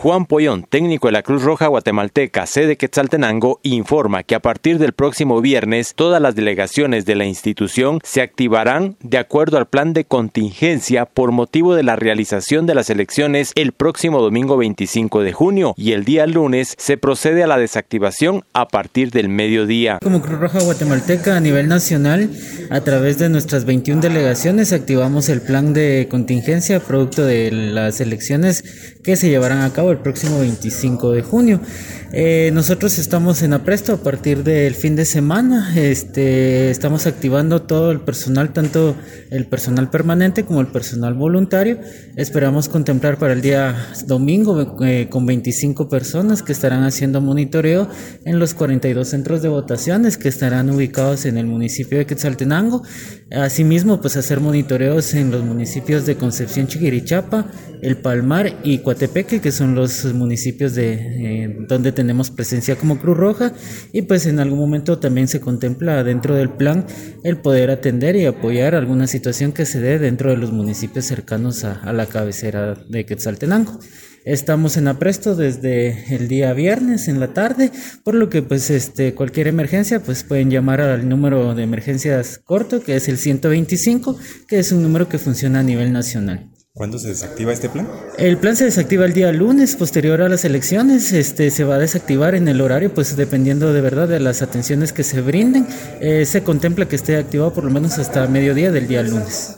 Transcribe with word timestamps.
Juan 0.00 0.26
Pollón, 0.26 0.62
técnico 0.62 1.08
de 1.08 1.12
la 1.12 1.24
Cruz 1.24 1.42
Roja 1.42 1.66
Guatemalteca, 1.66 2.46
sede 2.46 2.76
Quetzaltenango, 2.76 3.58
informa 3.64 4.22
que 4.22 4.36
a 4.36 4.40
partir 4.40 4.78
del 4.78 4.92
próximo 4.92 5.40
viernes 5.40 5.92
todas 5.96 6.22
las 6.22 6.36
delegaciones 6.36 7.04
de 7.04 7.16
la 7.16 7.24
institución 7.24 7.98
se 8.04 8.22
activarán 8.22 8.94
de 9.00 9.18
acuerdo 9.18 9.58
al 9.58 9.66
plan 9.66 9.94
de 9.94 10.04
contingencia 10.04 11.04
por 11.04 11.32
motivo 11.32 11.74
de 11.74 11.82
la 11.82 11.96
realización 11.96 12.64
de 12.64 12.76
las 12.76 12.90
elecciones 12.90 13.50
el 13.56 13.72
próximo 13.72 14.22
domingo 14.22 14.56
25 14.56 15.22
de 15.22 15.32
junio 15.32 15.74
y 15.76 15.90
el 15.90 16.04
día 16.04 16.28
lunes 16.28 16.76
se 16.78 16.96
procede 16.96 17.42
a 17.42 17.48
la 17.48 17.58
desactivación 17.58 18.44
a 18.52 18.68
partir 18.68 19.10
del 19.10 19.28
mediodía. 19.28 19.98
Como 20.00 20.22
Cruz 20.22 20.38
Roja 20.38 20.60
Guatemalteca 20.60 21.36
a 21.36 21.40
nivel 21.40 21.66
nacional, 21.66 22.30
a 22.70 22.82
través 22.82 23.18
de 23.18 23.30
nuestras 23.30 23.64
21 23.64 24.00
delegaciones 24.00 24.72
activamos 24.72 25.28
el 25.28 25.40
plan 25.40 25.72
de 25.74 26.06
contingencia 26.08 26.78
producto 26.78 27.24
de 27.24 27.50
las 27.50 28.00
elecciones 28.00 28.94
que 29.02 29.16
se 29.16 29.28
llevarán 29.28 29.62
a 29.62 29.72
cabo 29.72 29.87
el 29.90 29.98
próximo 29.98 30.40
25 30.40 31.12
de 31.12 31.22
junio. 31.22 31.60
Eh, 32.10 32.50
nosotros 32.54 32.98
estamos 32.98 33.42
en 33.42 33.52
apresto 33.52 33.92
a 33.92 33.96
partir 33.98 34.42
del 34.42 34.74
fin 34.74 34.96
de 34.96 35.04
semana. 35.04 35.74
Este, 35.76 36.70
estamos 36.70 37.06
activando 37.06 37.62
todo 37.62 37.90
el 37.90 38.00
personal, 38.00 38.52
tanto 38.54 38.96
el 39.30 39.46
personal 39.46 39.90
permanente 39.90 40.44
como 40.44 40.60
el 40.60 40.68
personal 40.68 41.12
voluntario. 41.14 41.78
Esperamos 42.16 42.70
contemplar 42.70 43.18
para 43.18 43.34
el 43.34 43.42
día 43.42 43.76
domingo 44.06 44.82
eh, 44.82 45.08
con 45.10 45.26
25 45.26 45.88
personas 45.90 46.42
que 46.42 46.52
estarán 46.52 46.84
haciendo 46.84 47.20
monitoreo 47.20 47.88
en 48.24 48.38
los 48.38 48.54
42 48.54 49.06
centros 49.06 49.42
de 49.42 49.48
votaciones 49.48 50.16
que 50.16 50.28
estarán 50.28 50.70
ubicados 50.70 51.26
en 51.26 51.36
el 51.36 51.46
municipio 51.46 51.98
de 51.98 52.06
Quetzaltenango. 52.06 52.82
Asimismo, 53.30 54.00
pues 54.00 54.16
hacer 54.16 54.40
monitoreos 54.40 55.12
en 55.12 55.30
los 55.30 55.44
municipios 55.44 56.06
de 56.06 56.16
Concepción 56.16 56.66
Chiquirichapa, 56.66 57.46
El 57.82 57.98
Palmar 57.98 58.60
y 58.62 58.78
Coatepeque, 58.78 59.40
que 59.40 59.52
son 59.52 59.74
los 59.78 60.04
municipios 60.12 60.74
de 60.74 60.92
eh, 60.92 61.56
donde 61.68 61.92
tenemos 61.92 62.30
presencia 62.30 62.76
como 62.76 62.98
Cruz 62.98 63.16
Roja 63.16 63.52
y 63.92 64.02
pues 64.02 64.26
en 64.26 64.40
algún 64.40 64.58
momento 64.58 64.98
también 64.98 65.28
se 65.28 65.40
contempla 65.40 66.02
dentro 66.02 66.34
del 66.34 66.50
plan 66.50 66.84
el 67.22 67.38
poder 67.38 67.70
atender 67.70 68.16
y 68.16 68.26
apoyar 68.26 68.74
alguna 68.74 69.06
situación 69.06 69.52
que 69.52 69.66
se 69.66 69.80
dé 69.80 69.98
dentro 69.98 70.30
de 70.30 70.36
los 70.36 70.52
municipios 70.52 71.04
cercanos 71.04 71.64
a, 71.64 71.74
a 71.74 71.92
la 71.92 72.06
cabecera 72.06 72.74
de 72.88 73.06
Quetzaltenango. 73.06 73.78
Estamos 74.24 74.76
en 74.76 74.88
apresto 74.88 75.36
desde 75.36 76.14
el 76.14 76.28
día 76.28 76.52
viernes 76.52 77.08
en 77.08 77.20
la 77.20 77.32
tarde, 77.32 77.70
por 78.04 78.14
lo 78.14 78.28
que 78.28 78.42
pues 78.42 78.68
este 78.68 79.14
cualquier 79.14 79.46
emergencia 79.46 80.00
pues 80.00 80.24
pueden 80.24 80.50
llamar 80.50 80.80
al 80.80 81.08
número 81.08 81.54
de 81.54 81.62
emergencias 81.62 82.38
corto 82.44 82.82
que 82.82 82.96
es 82.96 83.08
el 83.08 83.16
125, 83.16 84.18
que 84.46 84.58
es 84.58 84.72
un 84.72 84.82
número 84.82 85.08
que 85.08 85.18
funciona 85.18 85.60
a 85.60 85.62
nivel 85.62 85.92
nacional. 85.92 86.50
¿Cuándo 86.78 87.00
se 87.00 87.08
desactiva 87.08 87.52
este 87.52 87.68
plan? 87.68 87.88
El 88.18 88.38
plan 88.38 88.54
se 88.54 88.64
desactiva 88.64 89.04
el 89.04 89.12
día 89.12 89.32
lunes, 89.32 89.74
posterior 89.74 90.22
a 90.22 90.28
las 90.28 90.44
elecciones. 90.44 91.12
Este 91.12 91.50
se 91.50 91.64
va 91.64 91.74
a 91.74 91.78
desactivar 91.78 92.36
en 92.36 92.46
el 92.46 92.60
horario, 92.60 92.94
pues 92.94 93.16
dependiendo 93.16 93.72
de 93.72 93.80
verdad 93.80 94.06
de 94.06 94.20
las 94.20 94.42
atenciones 94.42 94.92
que 94.92 95.02
se 95.02 95.20
brinden. 95.20 95.66
Eh, 96.00 96.24
se 96.24 96.44
contempla 96.44 96.86
que 96.86 96.94
esté 96.94 97.16
activado 97.16 97.52
por 97.52 97.64
lo 97.64 97.72
menos 97.72 97.98
hasta 97.98 98.28
mediodía 98.28 98.70
del 98.70 98.86
día 98.86 99.02
lunes. 99.02 99.56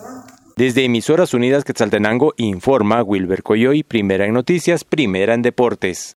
Desde 0.57 0.83
Emisoras 0.83 1.35
Unidas 1.35 1.63
Quetzaltenango 1.63 2.33
informa 2.37 3.03
Wilber 3.03 3.43
Coyoy, 3.43 3.83
primera 3.83 4.25
en 4.25 4.33
noticias, 4.33 4.83
primera 4.83 5.35
en 5.35 5.43
deportes. 5.43 6.09